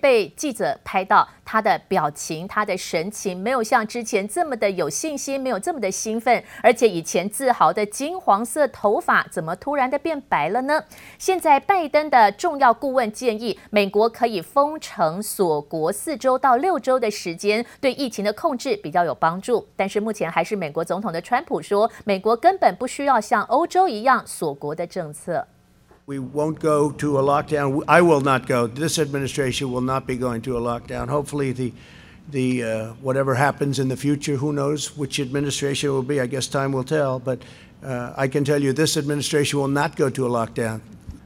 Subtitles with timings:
[0.00, 10.84] 被记者拍到他的表情、他的神情，没有像之前这么的有信心，没有这么的兴奋，而且以前自豪的金黄色头发，怎么突然的变白了呢？
[11.18, 19.66] 现在拜登的重要顾问建议，美国可以封城锁国四周到六周的时间，对疫情的控制比较有帮助。
[19.76, 25.46] 但是目前还是美国总统的川普说，美国根本不需要像欧洲一样锁国的政策。
[26.08, 27.84] We won't go to a lockdown.
[27.86, 28.66] I will not go.
[28.66, 31.10] This administration will not be going to a lockdown.
[31.10, 31.74] Hopefully, the
[32.30, 36.18] the uh, whatever happens in the future, who knows which administration will be?
[36.18, 37.18] I guess time will tell.
[37.18, 37.42] But
[37.84, 40.80] uh, I can tell you, this administration will not go to a lockdown.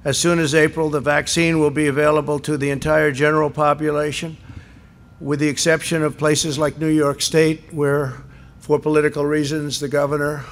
[0.04, 4.36] As soon as April, the vaccine will be available to the entire general population,
[5.20, 8.14] with the exception of places like New York State, where,
[8.58, 10.44] for political reasons, the governor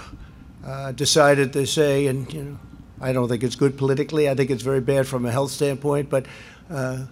[0.64, 2.58] uh, decided to say, and you know
[3.01, 4.29] I don't think it's good politically.
[4.29, 6.09] I think it's very bad from a health standpoint.
[6.09, 6.25] But
[6.69, 7.05] uh,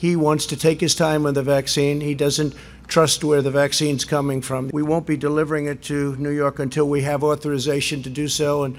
[0.00, 2.00] he wants to take his time on the vaccine.
[2.00, 2.54] He doesn't
[2.88, 4.68] trust where the vaccine's coming from.
[4.72, 8.64] We won't be delivering it to New York until we have authorization to do so.
[8.64, 8.74] And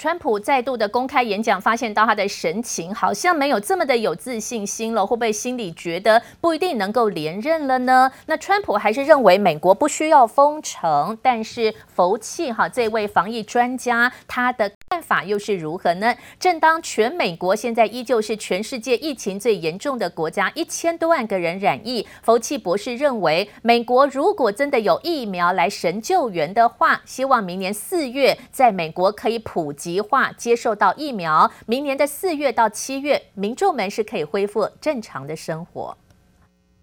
[0.00, 8.12] 川普再度的公开演讲，发现到他的神情好像没有这么的有自信心了，会不会心里觉得不一定能够连任了呢？
[8.26, 16.15] 那川普还是认为美国不需要封城，但是福奇哈这位防疫专家他的 看法又是如何呢？
[16.39, 29.99] 正当全美国现在依旧是全世界疫情最严重的国家，一千多万个人染疫，福奇博士认为，美国如果真的有疫苗来神救援的话，希望明年四月在美国可以普及。
[29.99, 35.97] 化接受到疫苗，明年的四月到七月，民众们是可以恢复正常的生活。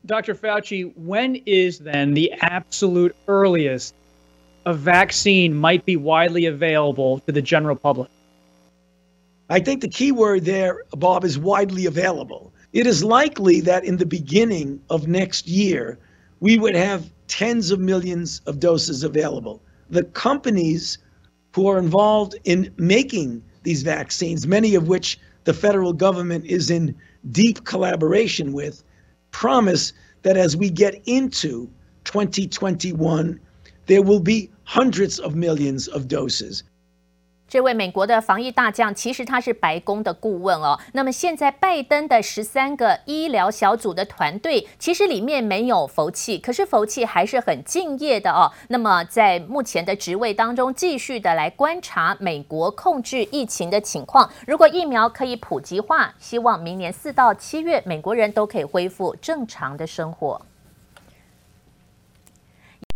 [0.04, 0.34] Dr.
[0.34, 3.90] Fauci, when is then the absolute earliest
[4.66, 8.10] a vaccine might be widely available to the general public?
[9.48, 12.52] I think the key word there, Bob, is widely available.
[12.72, 15.98] It is likely that in the beginning of next year,
[16.38, 19.60] we would have tens of millions of doses available.
[19.90, 20.98] The companies
[21.54, 26.94] who are involved in making these vaccines, many of which the federal government is in
[27.32, 28.84] deep collaboration with,
[29.32, 29.92] promise
[30.22, 31.68] that as we get into
[32.04, 33.40] 2021,
[33.90, 36.60] there will be hundreds of millions of doses.
[37.48, 40.78] 这位美国的防疫大将，其实他是白宫的顾问哦。
[40.92, 48.52] 那么现在拜登的十三个医疗小组的团队，其实里面没有福气，可是福气还是很敬业的哦。
[48.68, 54.30] 那么在目前的职位当中，继续的来观察美国控制疫情的情况。
[54.46, 60.40] 如果疫苗可以普及化，希望明年四到七月，美国人都可以恢复正常的生活。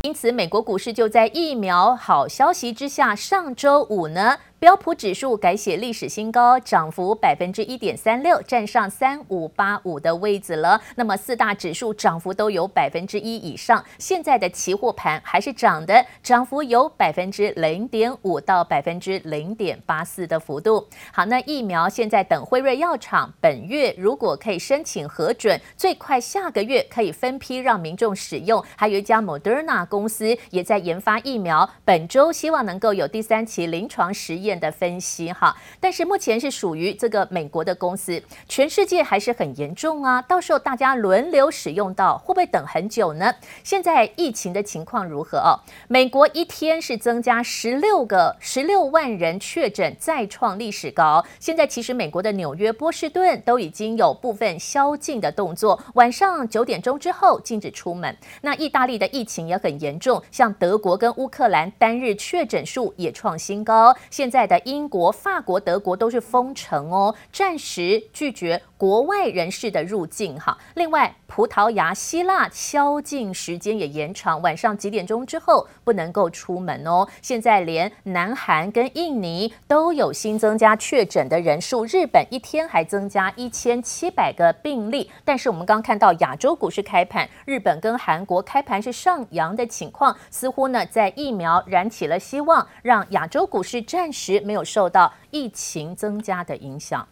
[0.05, 4.37] 因此，美国股市就在疫苗好消息之下，上周五呢。
[4.65, 10.81] 标普指数改写历史新高，涨幅百分之一点三六，站上三五八五的位置了。
[10.97, 13.85] 那么四大指数涨幅都有百分之一以上。
[13.99, 20.89] 现在的期货盘还是涨的，涨幅有百分之零点五到百分之零点八四的幅度。
[21.13, 28.65] 好，那疫苗现在等辉瑞药厂本月如果可以申请核准，最快下个月可以分批让民众使用。
[28.77, 34.54] 还有一家 Moderna 公司也在研发疫苗，本周希望能够有第三期临床实验。
[34.59, 40.21] 的分析哈，但是目前是属于这个美国的公司，全世界还是很严重啊。
[40.23, 43.35] 到时候大家轮流使用到，会不会等很久呢？
[43.63, 45.61] 现在疫情的情况如何哦？
[45.89, 51.25] 美国一天是增加十六个十六万人确诊，再创历史高。
[51.39, 58.17] 现在其实美国的纽约、波士顿都已经有部分宵禁的动作，晚上九点钟之后禁止出门。
[58.43, 63.95] 那意大利的疫情也很严重，像德国跟乌克兰单日确诊数也创新高。
[64.11, 70.39] 现在的英国、法国、德国都是封城哦，暂时拒绝国外人士的入境。
[70.39, 77.09] 哈，另外，葡萄牙、希腊宵禁时间也延长，晚上几点钟之后不能够出门哦。
[77.23, 85.11] 现在连南韩跟印尼都有新增加确诊的人数，日本一天还增加一千七百个病例。
[85.25, 94.39] 但是我们刚看到亚洲股市开盘，日本跟韩国开盘是上扬的情况，似乎呢在疫苗燃起了希望，让亚洲股市暂时。
[94.45, 97.09] 没有受到疫情增加的影响。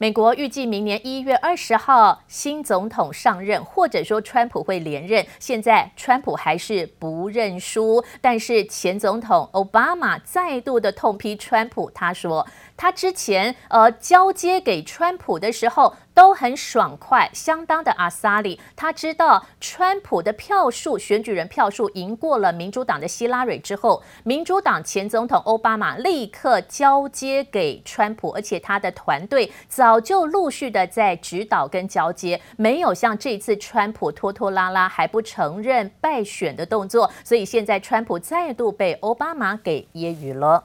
[0.00, 5.26] 美国预计明年一月二十号新总统上任，或者说川普会连任。
[5.40, 12.46] 现在川普还是不认输，但是前总统奥巴马再度的痛批川普，他说
[12.78, 18.60] 他之前呃交接给川普的时候都很爽快，相当的阿萨里。
[18.76, 40.64] 他知道川普的票数，选举人票数赢过了民主党的希拉蕊之后，民主党前总统奥巴马立刻交接给川普，而且他的团队早就陆续的在指导跟交接，没有像这次川普拖拖拉拉还不承认败选的动作，所以现在川普再度被奥巴马给揶揄了。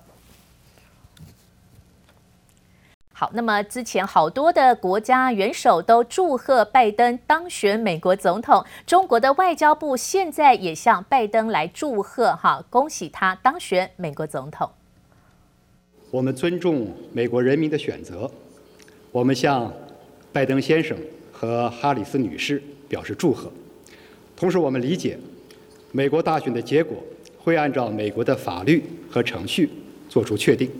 [3.15, 14.68] 好，那么之前好多的国家元首都祝贺拜登当选美国总统，中国的外交部现在也向拜登来祝贺，哈，恭喜他当选美国总统。
[16.10, 18.30] 我们尊重美国人民的选择，
[19.12, 19.71] 我们向
[20.31, 20.98] 拜登先生
[21.31, 23.51] 和哈里斯女士表示祝贺，
[24.36, 25.19] 同时我们理解
[25.92, 26.98] 美国大选的结果
[27.38, 29.69] 会按照美国的法律和程序
[30.09, 30.71] 做出确定。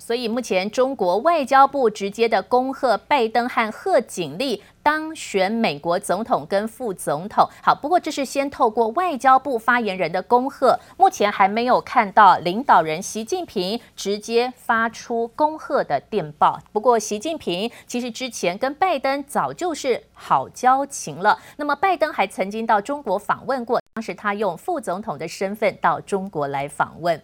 [0.00, 7.46] 所以目前中国外交部直接的恭贺拜登和贺锦丽当选美国总统跟副总统。
[7.62, 16.58] 好，不过这是先透过外交部发言人的恭贺，目前还没有看到领导人习近平直接发出恭贺的电报。
[16.72, 21.38] 不过习近平其实之前跟拜登早就是好交情了。
[21.56, 27.20] 那么拜登还曾经到中国访问过，当时他用副总统的身份到中国来访问。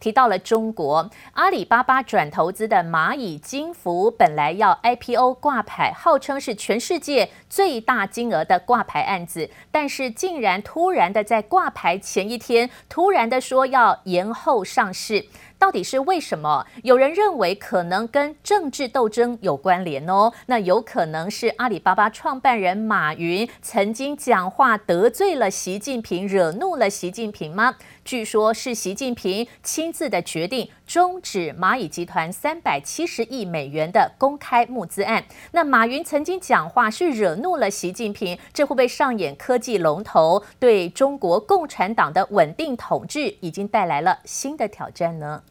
[0.00, 15.26] 提到了中国，阿里巴巴转投资的蚂蚁金服本来要 IPO 挂牌，号称是全世界最大金额的挂牌案子，但是竟然突然的在挂牌前一天，突然的说要延后上市。
[15.58, 16.64] 到底是为什么？
[16.84, 20.32] 有人认为可能跟政治斗争有关联哦。
[20.46, 27.74] 那有可能是阿里巴巴创办人马云曾经讲话得罪了习近平，惹怒了习近平吗？
[28.08, 35.22] 据说，是习近平亲自的决定终止蚂蚁集团三百七十亿美元的公开募资案。
[35.52, 45.42] 那马云曾经讲话是惹怒了习近平，这会不会上演科技龙头对中国共产党的稳定统治已经带来了新的挑战呢？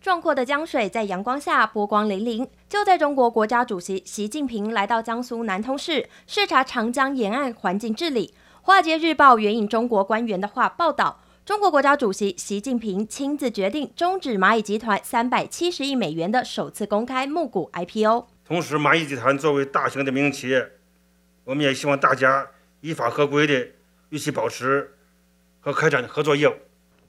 [0.00, 2.48] 壮阔的江水在阳光下波光粼粼。
[2.70, 8.28] 就在中国国家主席习近平来到江苏南通市视察长江沿岸环境治理，
[8.70, 18.28] 《华尔街日报》援引中国官员的话报道，中国国家主席习近平亲自决定终止蚂蚁集团三百七十亿美元的首次公开募股 IPO。
[18.44, 20.70] 同时，蚂蚁集团作为大型的民营企业，
[21.42, 22.46] 我们也希望大家
[22.82, 23.70] 依法合规的
[24.10, 24.92] 与其保持
[25.58, 26.52] 和开展合作业务。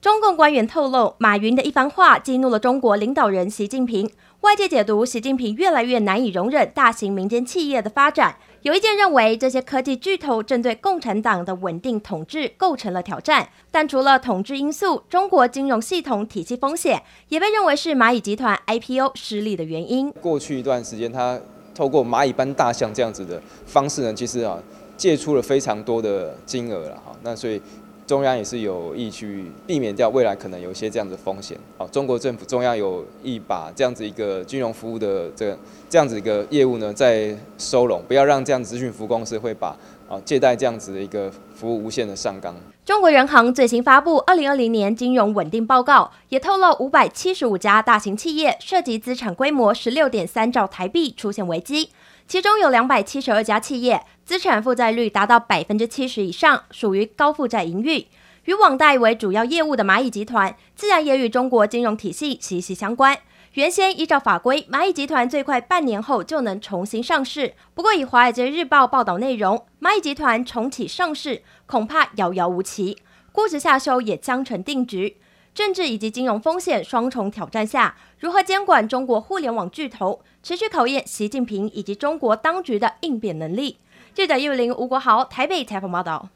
[0.02, 4.10] 中共官员透露，马云的一番话激怒了中国领导人习近平。
[4.40, 8.34] 外界解读，习近平越来越难以容忍大型民间企业的发展。
[8.62, 13.48] 有意见认为，这些科技巨头正对共产党的稳定统治构成了挑战。
[13.70, 20.10] 但除了统治因素，中国金融系统体系风险也被认为是蚂蚁集团 IPO 失利的原因。
[20.20, 21.38] 过去一段时间，他
[21.72, 24.58] 透过蚂蚁搬大象这样子的方式呢，其实啊，
[24.96, 27.12] 借出了非常多的金额了哈。
[27.22, 27.62] 那所以。
[28.12, 31.56] 中央也是有意去避免掉未来可能有一些这样的风险。
[31.78, 39.68] 好，中国政府中央有意把这样子一个金融服务的这个这样子一个业务呢再收拢，不要让这样资讯服务公司会把
[40.10, 42.54] 啊借贷这样子的一个服务无限的上纲。
[42.84, 51.88] 中国人行最新发布二零二零年金融稳定报告，也透露五百七十五家大型企业涉及资产规模十六点三兆台币出现危机。
[52.26, 58.06] 其中有两百七十二家企业资产负债率达到百分之七十以上，属于高负债盈余。
[58.44, 63.16] 与网贷为主要业务的蚂蚁集团，自然也与中国金融体系息息相关。
[63.52, 67.54] 原先依照法规，蚂蚁集团最快半年后就能重新上市。
[67.74, 72.96] 不过，以《华尔街日报》报道内容，蚂蚁集团重启上市恐怕遥遥无期，
[73.30, 75.18] 估值下修也将成定局。
[75.54, 83.78] 政治以及金融风险双重挑战下，如何监管中国互联网巨头，持续考验习近平以及中国当局的应变能力。
[84.14, 86.28] 记者叶林、吴国豪台北采访报道。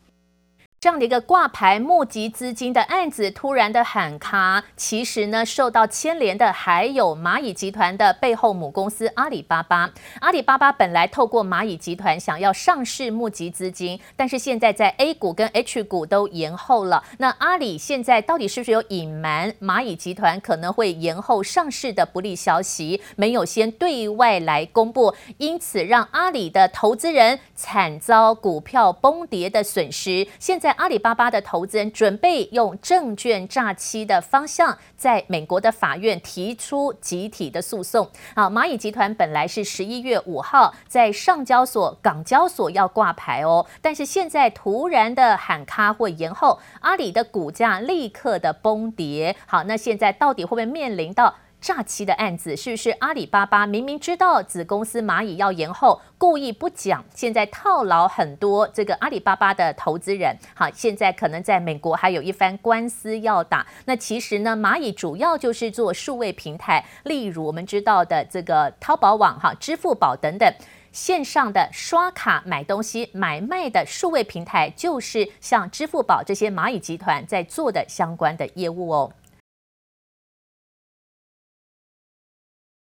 [0.87, 9.91] 这样的一个挂牌募集资金的案子突然的喊卡，其实呢，受到牵连的还有蚂蚁集团的背后母公司阿里巴巴。
[10.21, 17.03] 阿里巴巴本来透过蚂蚁集团想要上市募集资金，但是现在在 A 股跟 H 股都延后了。
[17.19, 30.29] 那阿里现在到底是不是有隐瞒蚂蚁集团可能会延后上市的不利消息，没有先对外来公布，因此让阿里的投资人惨遭股票崩跌的损失。
[30.39, 30.76] 现在。
[30.77, 38.11] 阿里巴巴的投资人准备用证券诈欺的方向，在美国的法院提出集体的诉讼。
[38.35, 49.35] 啊，蚂蚁集团本来是十一月五号在上交所、港交所要挂牌哦，但是现在突然的喊卡或延后，阿里的股价立刻的崩跌。
[49.47, 51.35] 好，那现在到底会不会面临到？
[51.61, 60.37] 诈欺的案子是不是阿里巴巴明明知道子公司蚂蚁要延后，故意不讲，现在套牢很多这个阿里巴巴的投资人？
[60.55, 63.67] 好，现在可能在美国还有一番官司要打。
[63.87, 70.55] 那其实呢，蚂蚁主要就是做数位平台，例如我们知道的这个淘宝网、哈支付宝等等
[70.93, 79.13] 线上的刷卡买东西买卖的数位平台，就是像支付宝这些蚂蚁集团在做的相关的业务哦。